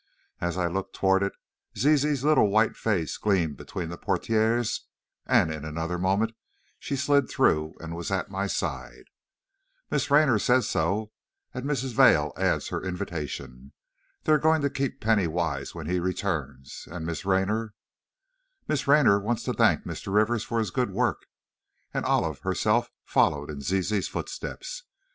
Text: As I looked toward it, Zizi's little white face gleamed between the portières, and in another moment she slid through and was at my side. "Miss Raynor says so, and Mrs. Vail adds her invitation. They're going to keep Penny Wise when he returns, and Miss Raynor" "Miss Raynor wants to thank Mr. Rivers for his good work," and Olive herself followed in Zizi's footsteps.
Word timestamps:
As 0.39 0.57
I 0.57 0.65
looked 0.65 0.95
toward 0.95 1.21
it, 1.21 1.33
Zizi's 1.77 2.23
little 2.23 2.49
white 2.49 2.75
face 2.75 3.17
gleamed 3.17 3.55
between 3.55 3.89
the 3.89 3.99
portières, 3.99 4.79
and 5.27 5.53
in 5.53 5.63
another 5.63 5.99
moment 5.99 6.31
she 6.79 6.95
slid 6.95 7.29
through 7.29 7.75
and 7.79 7.95
was 7.95 8.09
at 8.09 8.31
my 8.31 8.47
side. 8.47 9.03
"Miss 9.91 10.09
Raynor 10.09 10.39
says 10.39 10.67
so, 10.67 11.11
and 11.53 11.65
Mrs. 11.65 11.93
Vail 11.93 12.33
adds 12.35 12.69
her 12.69 12.83
invitation. 12.83 13.73
They're 14.23 14.39
going 14.39 14.63
to 14.63 14.71
keep 14.71 15.01
Penny 15.01 15.27
Wise 15.27 15.75
when 15.75 15.85
he 15.87 15.99
returns, 15.99 16.87
and 16.89 17.05
Miss 17.05 17.23
Raynor" 17.23 17.75
"Miss 18.67 18.87
Raynor 18.87 19.19
wants 19.19 19.43
to 19.43 19.53
thank 19.53 19.83
Mr. 19.83 20.11
Rivers 20.11 20.43
for 20.43 20.57
his 20.57 20.71
good 20.71 20.89
work," 20.89 21.27
and 21.93 22.05
Olive 22.05 22.39
herself 22.39 22.89
followed 23.05 23.51
in 23.51 23.61
Zizi's 23.61 24.07
footsteps. 24.07 24.81